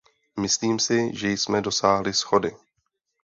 Myslím 0.39 0.79
si, 0.79 1.11
že 1.15 1.29
jsme 1.31 1.61
dosáhli 1.61 2.13
shody. 2.13 2.55